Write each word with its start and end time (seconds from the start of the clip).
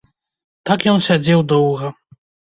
Так 0.69 0.79
ён 0.93 1.03
сядзеў 1.09 1.45
доўга. 1.53 1.93